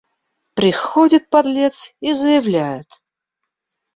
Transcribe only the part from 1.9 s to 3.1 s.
и заявляет